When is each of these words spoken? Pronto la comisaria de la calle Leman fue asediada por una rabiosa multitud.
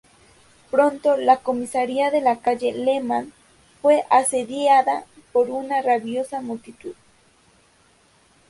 Pronto 0.71 1.15
la 1.15 1.37
comisaria 1.43 2.09
de 2.09 2.21
la 2.21 2.39
calle 2.41 2.71
Leman 2.71 3.31
fue 3.83 4.03
asediada 4.09 5.05
por 5.31 5.51
una 5.51 5.83
rabiosa 5.83 6.41
multitud. 6.41 6.95